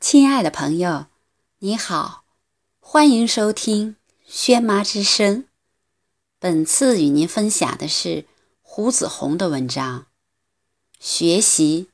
[0.00, 1.08] 亲爱的朋友，
[1.58, 2.24] 你好，
[2.80, 5.44] 欢迎收听轩妈之声。
[6.38, 8.24] 本次与您分享的是
[8.62, 10.06] 胡子红的文章。
[10.98, 11.90] 学习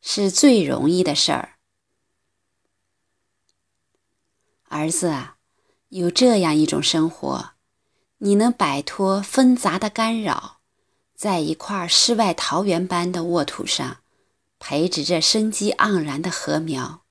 [0.00, 1.54] 是最容易的事儿。
[4.64, 5.36] 儿子啊，
[5.90, 7.52] 有这样一种生活，
[8.18, 10.58] 你能摆脱纷杂的干扰，
[11.14, 13.98] 在一块世外桃源般的沃土上，
[14.58, 17.05] 培植着生机盎然的禾苗。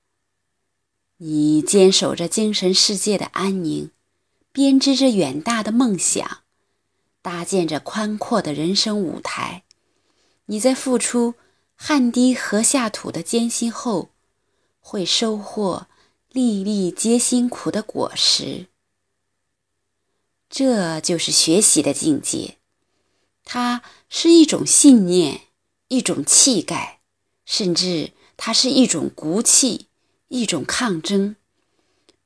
[1.18, 3.90] 你坚守着精神世界的安宁，
[4.52, 6.42] 编织着远大的梦想，
[7.22, 9.64] 搭建着宽阔的人生舞台。
[10.44, 11.34] 你在付出
[11.74, 14.10] 汗滴禾下土的艰辛后，
[14.78, 15.86] 会收获
[16.30, 18.66] 粒粒皆辛苦的果实。
[20.50, 22.58] 这就是学习的境界，
[23.42, 25.40] 它是一种信念，
[25.88, 27.00] 一种气概，
[27.46, 29.85] 甚至它是一种骨气。
[30.28, 31.36] 一种抗争。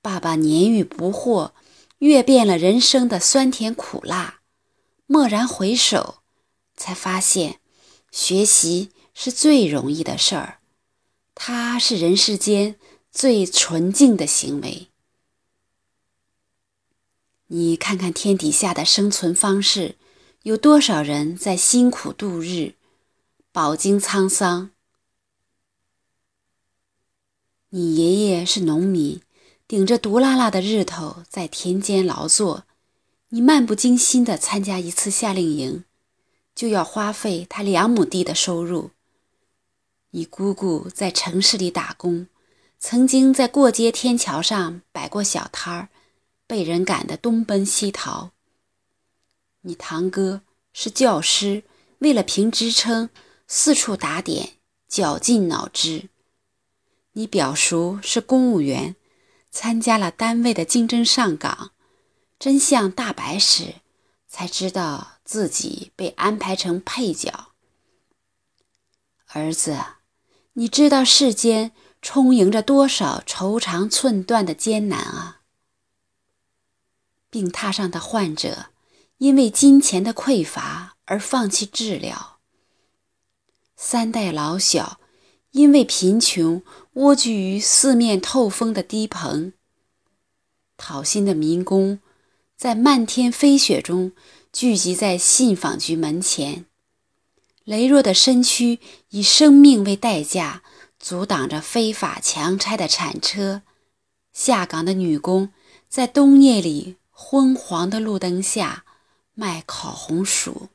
[0.02, 1.52] 爸爸年逾不惑，
[1.98, 4.40] 阅遍了人生的酸甜苦辣，
[5.08, 6.22] 蓦然回首，
[6.76, 7.60] 才发现，
[8.10, 10.60] 学习是最容易的事儿。
[11.34, 12.76] 它是人世间
[13.10, 14.88] 最纯净的行为。
[17.48, 19.96] 你看看天底下的生存方式，
[20.44, 22.74] 有多少人在辛苦度日，
[23.52, 24.70] 饱经沧桑。
[27.72, 29.20] 你爷爷是农民，
[29.68, 32.64] 顶着毒辣辣的日头在田间劳作。
[33.28, 35.84] 你漫不经心地参加一次夏令营，
[36.52, 38.90] 就要花费他两亩地的收入。
[40.10, 42.26] 你姑姑在城市里打工，
[42.80, 45.90] 曾经在过街天桥上摆过小摊儿，
[46.48, 48.32] 被人赶得东奔西逃。
[49.60, 51.62] 你堂哥是教师，
[52.00, 53.10] 为了评职称，
[53.46, 54.54] 四处打点，
[54.88, 56.08] 绞尽脑汁。
[57.12, 58.94] 你表叔是公务员，
[59.50, 61.72] 参加了单位的竞争上岗，
[62.38, 63.74] 真相大白时，
[64.28, 67.48] 才知道自己被安排成配角。
[69.32, 69.76] 儿子，
[70.52, 75.40] 你知道世间充盈着多少愁肠寸断的艰难啊！
[77.28, 78.66] 病榻上的患者，
[79.18, 82.38] 因为金钱的匮乏而放弃治疗；
[83.74, 84.99] 三代老小。
[85.52, 86.62] 因为贫穷，
[86.92, 89.52] 蜗居于四面透风的低棚；
[90.76, 91.98] 讨薪的民工，
[92.56, 94.12] 在漫天飞雪中
[94.52, 96.66] 聚集在信访局门前；
[97.66, 98.78] 羸弱的身躯
[99.08, 100.62] 以生命为代价，
[101.00, 103.62] 阻挡着非法强拆的铲车；
[104.32, 105.52] 下岗的女工，
[105.88, 108.84] 在冬夜里昏黄的路灯下
[109.34, 110.68] 卖烤红薯。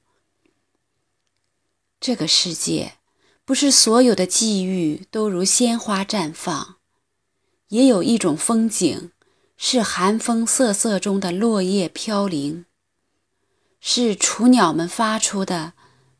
[2.01, 2.95] 这个世界。
[3.45, 6.77] 不是所有的际遇都如鲜花绽放，
[7.67, 9.11] 也有一种风景，
[9.55, 12.65] 是寒风瑟瑟中的落叶飘零，
[13.79, 15.73] 是雏鸟们发出的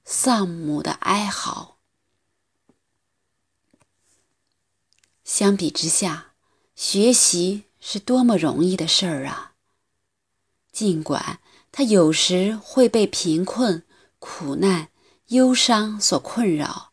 [0.04, 1.80] 丧母的哀嚎。
[5.24, 6.34] 相比之下，
[6.76, 9.54] 学习是多么容易的事儿啊！
[10.72, 11.40] 尽管
[11.72, 13.84] 它有时会被贫困、
[14.20, 14.90] 苦难、
[15.30, 16.92] 忧伤所困扰。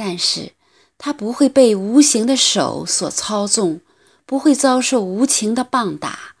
[0.00, 0.52] 但是，
[0.96, 3.80] 他不会被无形的手所操纵，
[4.24, 6.36] 不会遭受无情的棒打，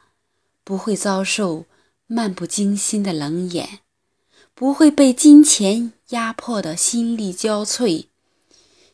[0.62, 1.64] 不会遭受
[2.06, 3.80] 漫不经心的冷眼，
[4.54, 8.04] 不会被金钱压迫的心力交瘁。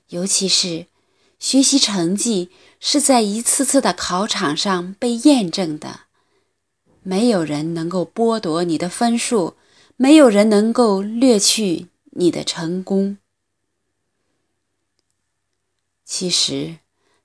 [0.08, 0.86] 尤其是，
[1.38, 2.48] 学习成绩
[2.80, 6.00] 是在一次次的考场上被验证的，
[7.02, 9.56] 没有人能够剥夺你的分数，
[9.98, 13.18] 没有人能够掠去你的成功。
[16.16, 16.76] 其实，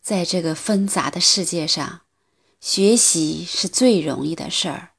[0.01, 2.01] 在这个纷杂的世界上，
[2.59, 4.93] 学习是最容易的事儿。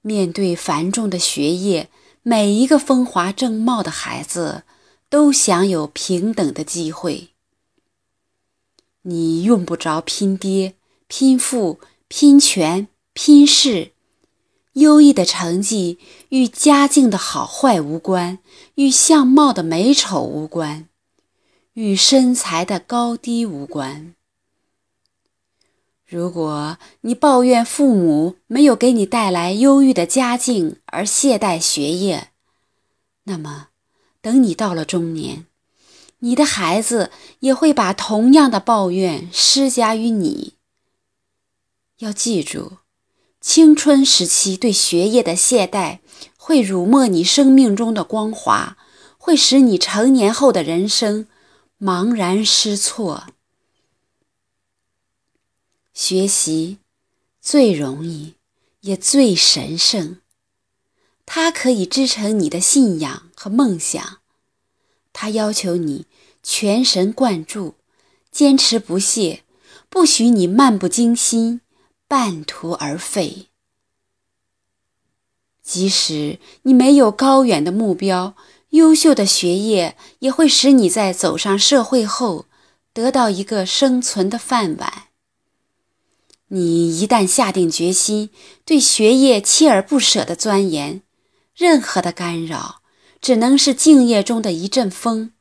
[0.00, 1.90] 面对繁重的学业，
[2.24, 4.64] 每一个风华正茂的孩子
[5.08, 7.28] 都享有平等的机会。
[9.02, 10.74] 你用不着拼爹、
[11.06, 11.78] 拼富、
[12.08, 13.92] 拼权、拼势。
[14.72, 18.40] 优异的成绩与家境的好坏无关，
[18.74, 20.88] 与相貌的美丑无关。
[21.74, 24.14] 与身材的高低无关。
[26.06, 32.28] 如果你抱怨父母没有给你带来优裕的家境而懈怠学业，
[33.24, 33.68] 那么，
[34.20, 35.46] 等你到了中年，
[36.18, 37.10] 你的孩子
[37.40, 40.52] 也会把同样的抱怨施加于你。
[42.00, 42.72] 要记住，
[43.40, 46.00] 青春时期对学业的懈怠
[46.36, 48.76] 会辱没你生命中的光华，
[49.16, 51.26] 会使你成年后的人生。
[51.82, 53.26] 茫然失措。
[55.92, 56.78] 学习
[57.40, 58.36] 最容易，
[58.82, 60.20] 也最神圣。
[61.26, 64.20] 它可以支撑你的信仰和梦想。
[65.12, 66.06] 它要求你
[66.40, 67.74] 全神贯注，
[68.30, 69.42] 坚持不懈，
[69.88, 71.62] 不许你漫不经心、
[72.06, 73.48] 半途而废。
[75.60, 78.36] 即使你没有高远的目标，
[78.72, 82.46] 优秀的学业也会使你在走上社会后
[82.92, 85.04] 得到一个生存的饭碗。
[86.48, 88.28] 你一旦下定决心
[88.66, 91.00] 对学业锲而不舍地钻研，
[91.54, 92.82] 任何的干扰
[93.20, 95.32] 只能是敬业中的一阵风，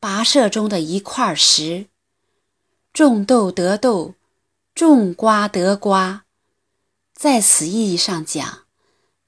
[0.00, 1.86] 跋涉中的一块石。
[2.92, 4.14] 种豆得豆，
[4.74, 6.24] 种瓜得瓜。
[7.14, 8.60] 在此意义上讲。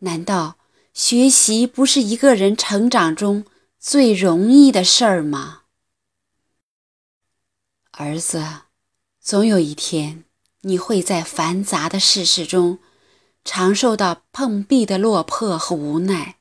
[0.00, 0.56] 难道
[0.92, 3.46] 学习不是一个人成长中
[3.78, 5.62] 最容易的事儿吗？
[7.92, 8.44] 儿子，
[9.18, 10.24] 总有一天
[10.62, 12.78] 你会在繁杂的世事中
[13.42, 16.36] 尝受到碰壁的落魄和无奈，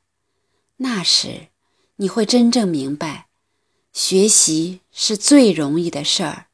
[0.77, 1.47] 那时
[1.95, 3.27] 你会真正明白，
[3.93, 6.47] 学习是最容易的事儿。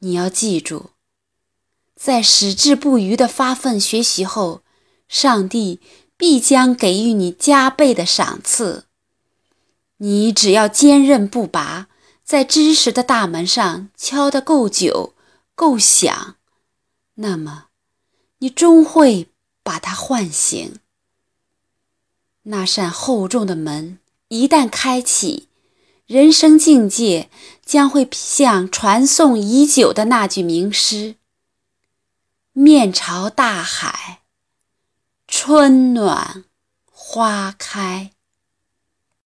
[0.00, 0.90] 你要记住，
[1.96, 4.62] 在矢志不渝的发奋学习后，
[5.08, 5.80] 上帝。
[6.18, 8.84] 必将给予你加倍的赏赐。
[9.98, 11.88] 你只要坚韧不拔，
[12.24, 15.14] 在知识的大门上敲得够久、
[15.54, 16.36] 够响，
[17.14, 17.68] 那么
[18.38, 19.28] 你终会
[19.62, 20.78] 把它唤醒。
[22.42, 23.98] 那扇厚重的门
[24.28, 25.48] 一旦开启，
[26.06, 27.30] 人生境界
[27.64, 31.16] 将会像传颂已久的那句名诗
[32.52, 34.17] ：“面朝大海。”
[35.30, 36.44] 春暖
[36.90, 38.17] 花开。